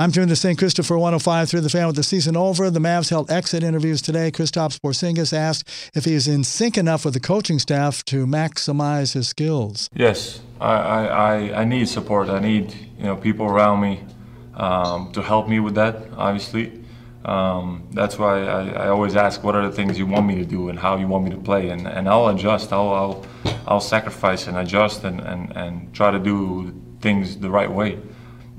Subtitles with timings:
[0.00, 0.56] I'm tuned to St.
[0.56, 2.70] Christopher 105 through the fan with the season over.
[2.70, 4.30] The Mavs held exit interviews today.
[4.30, 9.14] Kristaps Porzingis asked if he is in sync enough with the coaching staff to maximize
[9.14, 9.88] his skills.
[9.92, 12.28] Yes, I, I, I need support.
[12.28, 14.04] I need you know people around me
[14.54, 15.96] um, to help me with that.
[16.16, 16.80] Obviously,
[17.24, 20.44] um, that's why I, I, always ask what are the things you want me to
[20.44, 22.72] do and how you want me to play, and, and I'll adjust.
[22.72, 23.26] I'll, I'll,
[23.66, 27.98] I'll sacrifice and adjust and, and, and try to do things the right way,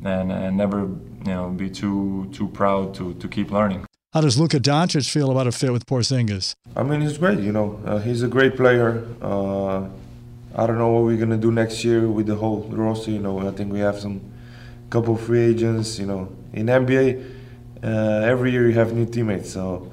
[0.04, 0.90] and, and never
[1.26, 3.86] you know be too too proud to to keep learning.
[4.14, 6.56] How does Luka Doncic feel about a fit with Porzingis?
[6.76, 7.40] I mean, he's great.
[7.40, 9.06] You know, uh, he's a great player.
[9.22, 9.88] Uh,
[10.56, 13.12] I don't know what we're gonna do next year with the whole roster.
[13.12, 14.20] You know, I think we have some
[14.90, 16.00] couple free agents.
[16.00, 17.24] You know, in NBA,
[17.84, 17.88] uh,
[18.34, 19.52] every year you have new teammates.
[19.52, 19.92] So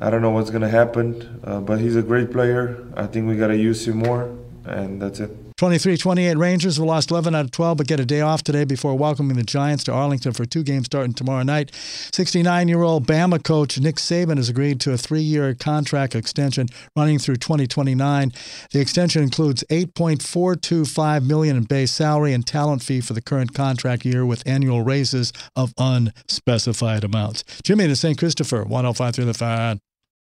[0.00, 1.40] I don't know what's gonna happen.
[1.42, 2.84] Uh, but he's a great player.
[2.94, 5.49] I think we gotta use him more, and that's it.
[5.60, 8.64] 23 28 Rangers have lost 11 out of 12, but get a day off today
[8.64, 11.70] before welcoming the Giants to Arlington for two games starting tomorrow night.
[12.14, 16.68] 69 year old Bama coach Nick Saban has agreed to a three year contract extension
[16.96, 18.32] running through 2029.
[18.72, 24.06] The extension includes 8.425 million in base salary and talent fee for the current contract
[24.06, 27.44] year with annual raises of unspecified amounts.
[27.62, 28.16] Jimmy to St.
[28.16, 29.78] Christopher, 105 through the fan.